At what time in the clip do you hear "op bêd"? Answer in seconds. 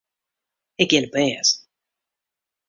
1.07-1.47